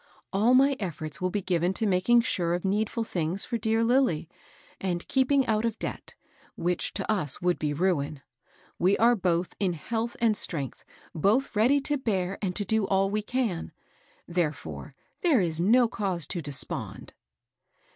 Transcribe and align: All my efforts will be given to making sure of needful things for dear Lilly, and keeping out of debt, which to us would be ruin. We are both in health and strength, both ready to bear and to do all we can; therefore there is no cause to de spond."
All 0.33 0.55
my 0.55 0.75
efforts 0.79 1.21
will 1.21 1.29
be 1.29 1.43
given 1.43 1.73
to 1.75 1.85
making 1.85 2.21
sure 2.21 2.55
of 2.55 2.65
needful 2.65 3.03
things 3.03 3.45
for 3.45 3.59
dear 3.59 3.83
Lilly, 3.83 4.27
and 4.79 5.07
keeping 5.07 5.45
out 5.45 5.63
of 5.63 5.77
debt, 5.77 6.15
which 6.55 6.91
to 6.95 7.11
us 7.11 7.39
would 7.39 7.59
be 7.59 7.71
ruin. 7.71 8.23
We 8.79 8.97
are 8.97 9.15
both 9.15 9.53
in 9.59 9.73
health 9.73 10.17
and 10.19 10.35
strength, 10.35 10.83
both 11.13 11.55
ready 11.55 11.79
to 11.81 11.99
bear 11.99 12.39
and 12.41 12.55
to 12.55 12.65
do 12.65 12.87
all 12.87 13.11
we 13.11 13.21
can; 13.21 13.73
therefore 14.27 14.95
there 15.21 15.39
is 15.39 15.61
no 15.61 15.87
cause 15.87 16.25
to 16.25 16.41
de 16.41 16.49
spond." 16.51 17.11